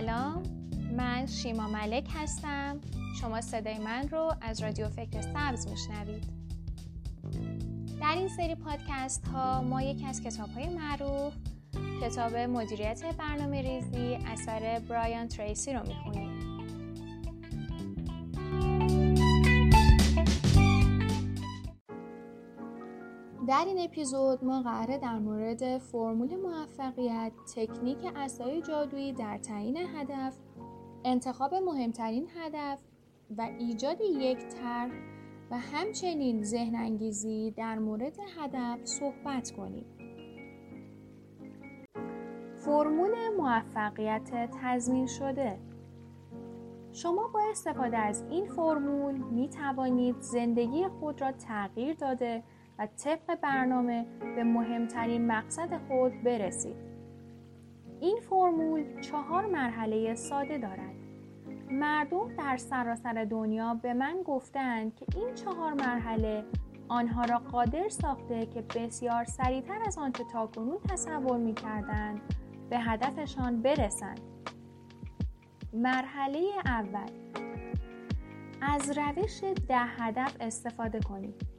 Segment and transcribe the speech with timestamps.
[0.00, 0.42] سلام
[0.96, 2.80] من شیما ملک هستم.
[3.20, 6.24] شما صدای من رو از رادیو فکر سبز میشنوید.
[8.00, 11.32] در این سری پادکست ها ما یکی از کتاب های معروف
[12.02, 16.57] کتاب مدیریت برنامه ریزی اثر برایان تریسی رو می‌خونیم.
[23.48, 30.36] در این اپیزود ما قراره در مورد فرمول موفقیت، تکنیک اسای جادویی در تعیین هدف،
[31.04, 32.78] انتخاب مهمترین هدف
[33.38, 34.90] و ایجاد یک طرح
[35.50, 39.86] و همچنین ذهن انگیزی در مورد هدف صحبت کنیم.
[42.64, 45.58] فرمول موفقیت تضمین شده
[46.92, 52.42] شما با استفاده از این فرمول می توانید زندگی خود را تغییر داده
[52.78, 54.06] و طبق برنامه
[54.36, 56.76] به مهمترین مقصد خود برسید.
[58.00, 60.94] این فرمول چهار مرحله ساده دارد.
[61.70, 66.44] مردم در سراسر دنیا به من گفتند که این چهار مرحله
[66.88, 72.20] آنها را قادر ساخته که بسیار سریعتر از آنچه تاکنون تصور می کردند
[72.70, 74.20] به هدفشان برسند.
[75.72, 77.10] مرحله اول
[78.62, 81.57] از روش ده هدف استفاده کنید.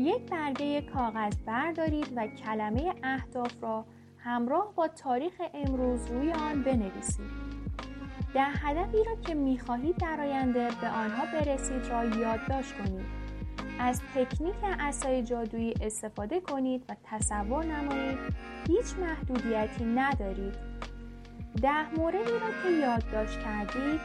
[0.00, 3.84] یک برگه کاغذ بردارید و کلمه اهداف را
[4.18, 7.30] همراه با تاریخ امروز روی آن بنویسید.
[8.34, 13.06] ده هدفی را که می‌خواهید در آینده به آنها برسید را یادداشت کنید.
[13.78, 18.18] از تکنیک اسای جادویی استفاده کنید و تصور نمایید
[18.66, 20.54] هیچ محدودیتی ندارید.
[21.62, 24.00] ده موردی را که یادداشت کردید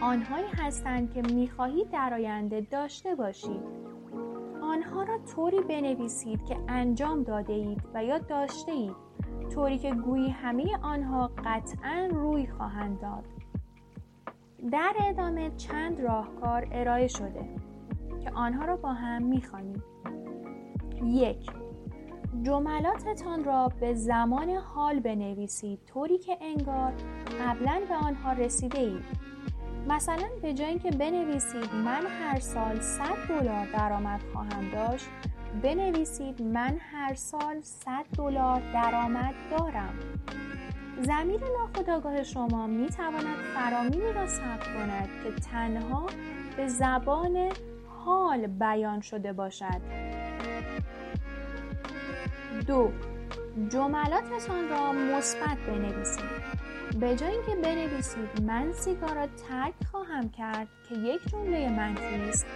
[0.00, 3.95] آنهایی هستند که می‌خواهید در آینده داشته باشید.
[4.66, 8.96] آنها را طوری بنویسید که انجام داده اید و یا داشته اید
[9.54, 13.24] طوری که گویی همه آنها قطعا روی خواهند داد.
[14.72, 17.48] در ادامه چند راهکار ارائه شده
[18.24, 19.82] که آنها را با هم می‌خوانیم.
[21.04, 21.50] یک
[22.42, 26.92] جملاتتان را به زمان حال بنویسید طوری که انگار
[27.40, 29.25] قبلا به آنها رسیده اید
[29.88, 35.06] مثلا به جای اینکه بنویسید من هر سال 100 دلار درآمد خواهم داشت
[35.62, 39.94] بنویسید من هر سال 100 دلار درآمد دارم.
[41.02, 46.06] زمیر ناخودآگاه شما می تواند فرامینی را ثبت کند که تنها
[46.56, 47.48] به زبان
[48.04, 49.80] حال بیان شده باشد.
[52.66, 52.92] دو
[53.68, 56.55] جملاتتان را مثبت بنویسید.
[57.00, 62.46] به جای اینکه بنویسید من سیگار را ترک خواهم کرد که یک جمله منفی است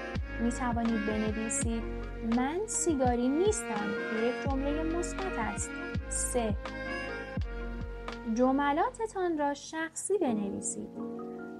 [0.42, 1.82] می توانید بنویسید
[2.36, 5.70] من سیگاری نیستم که یک جمله مثبت است.
[6.08, 6.56] سه.
[8.34, 10.88] جملاتتان را شخصی بنویسید.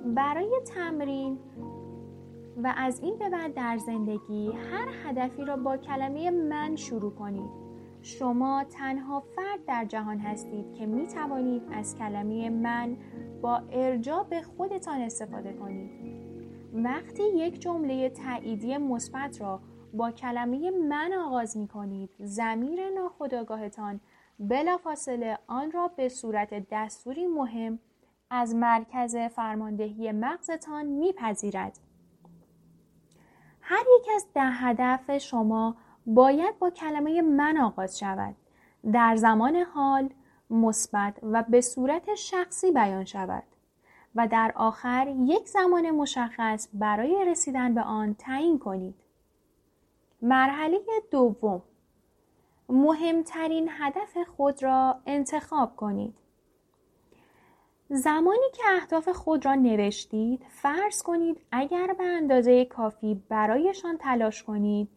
[0.05, 1.39] برای تمرین
[2.57, 7.60] و از این به بعد در زندگی هر هدفی را با کلمه من شروع کنید.
[8.03, 12.97] شما تنها فرد در جهان هستید که می توانید از کلمه من
[13.43, 15.91] با ارجا به خودتان استفاده کنید.
[16.75, 19.61] وقتی یک جمله تاییدی مثبت را
[19.95, 24.01] با کلمه من آغاز می کنید، زمیر ناخودآگاهتان
[24.39, 27.79] بلافاصله آن را به صورت دستوری مهم
[28.31, 31.79] از مرکز فرماندهی مغزتان میپذیرد.
[33.61, 38.35] هر یک از ده هدف شما باید با کلمه من آغاز شود.
[38.93, 40.11] در زمان حال
[40.51, 43.43] مثبت و به صورت شخصی بیان شود
[44.15, 48.95] و در آخر یک زمان مشخص برای رسیدن به آن تعیین کنید.
[50.23, 50.79] مرحله
[51.11, 51.63] دوم.
[52.69, 56.15] مهمترین هدف خود را انتخاب کنید.
[57.89, 64.89] زمانی که اهداف خود را نوشتید فرض کنید اگر به اندازه کافی برایشان تلاش کنید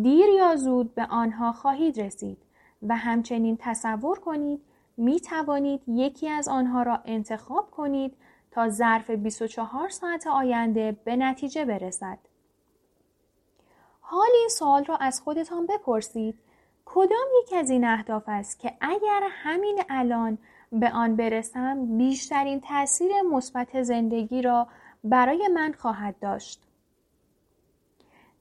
[0.00, 2.38] دیر یا زود به آنها خواهید رسید
[2.82, 4.60] و همچنین تصور کنید
[4.96, 8.16] می توانید یکی از آنها را انتخاب کنید
[8.50, 12.18] تا ظرف 24 ساعت آینده به نتیجه برسد.
[14.00, 16.38] حال این سوال را از خودتان بپرسید
[16.84, 20.38] کدام یک از این اهداف است که اگر همین الان
[20.72, 24.68] به آن برسم بیشترین تاثیر مثبت زندگی را
[25.04, 26.71] برای من خواهد داشت.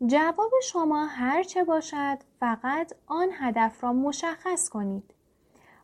[0.08, 5.14] جواب شما هر چه باشد فقط آن هدف را مشخص کنید.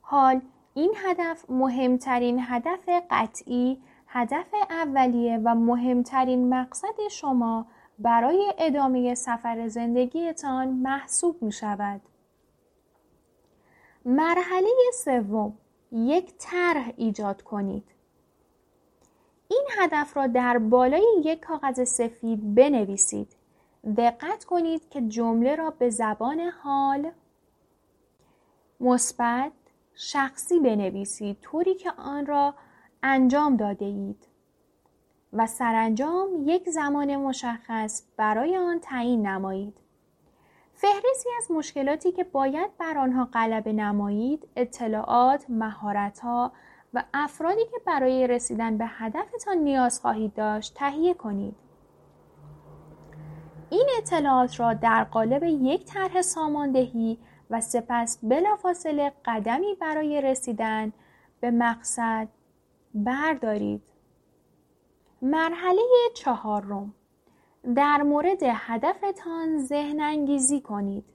[0.01, 0.41] حال
[0.73, 7.65] این هدف مهمترین هدف قطعی، هدف اولیه و مهمترین مقصد شما
[7.99, 12.01] برای ادامه سفر زندگیتان محسوب می شود.
[14.05, 15.57] مرحله سوم
[15.91, 17.83] یک طرح ایجاد کنید.
[19.47, 23.36] این هدف را در بالای یک کاغذ سفید بنویسید.
[23.95, 27.11] دقت کنید که جمله را به زبان حال
[28.79, 29.51] مثبت
[29.95, 32.53] شخصی بنویسید طوری که آن را
[33.03, 34.27] انجام داده اید
[35.33, 39.77] و سرانجام یک زمان مشخص برای آن تعیین نمایید.
[40.73, 46.51] فهرستی از مشکلاتی که باید بر آنها غلبه نمایید اطلاعات، مهارت‌ها
[46.93, 51.66] و افرادی که برای رسیدن به هدفتان نیاز خواهید داشت تهیه کنید.
[53.69, 57.17] این اطلاعات را در قالب یک طرح ساماندهی
[57.49, 60.93] و سپس بلافاصله قدمی برای رسیدن
[61.39, 62.27] به مقصد
[62.93, 63.83] بردارید.
[65.21, 65.81] مرحله
[66.15, 66.93] چهارم
[67.75, 71.05] در مورد هدفتان ذهن انگیزی کنید.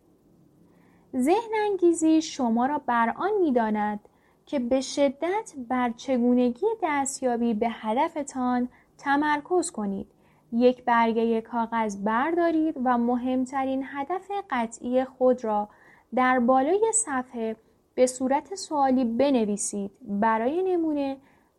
[1.16, 4.00] ذهن انگیزی شما را بر آن می‌داند
[4.46, 8.68] که به شدت بر چگونگی دستیابی به هدفتان
[8.98, 10.06] تمرکز کنید.
[10.52, 15.68] یک برگه کاغذ بردارید و مهمترین هدف قطعی خود را
[16.14, 17.56] در بالای صفحه
[17.94, 19.90] به صورت سوالی بنویسید.
[20.02, 21.16] برای نمونه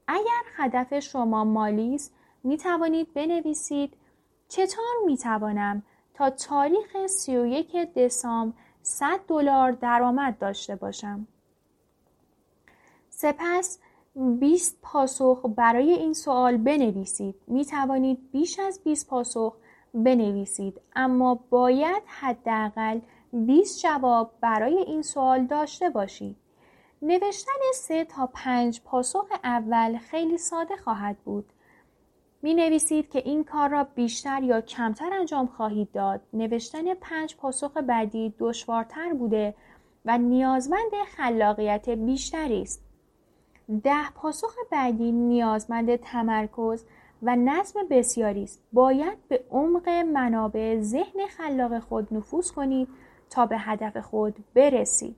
[0.07, 2.13] اگر هدف شما مالی است
[2.43, 3.93] می توانید بنویسید
[4.47, 11.27] چطور می توانم تا تاریخ 31 دسامبر 100 دلار درآمد داشته باشم.
[13.09, 13.79] سپس
[14.15, 17.35] 20 پاسخ برای این سوال بنویسید.
[17.47, 19.55] می توانید بیش از 20 پاسخ
[19.93, 22.99] بنویسید اما باید حداقل
[23.33, 26.35] 20 جواب برای این سوال داشته باشید.
[27.01, 31.45] نوشتن سه تا پنج پاسخ اول خیلی ساده خواهد بود.
[32.41, 36.21] می نویسید که این کار را بیشتر یا کمتر انجام خواهید داد.
[36.33, 39.55] نوشتن پنج پاسخ بعدی دشوارتر بوده
[40.05, 42.92] و نیازمند خلاقیت بیشتری است.
[43.83, 46.85] ده پاسخ بعدی نیازمند تمرکز
[47.23, 48.61] و نظم بسیاری است.
[48.73, 52.87] باید به عمق منابع ذهن خلاق خود نفوذ کنید
[53.29, 55.15] تا به هدف خود برسید.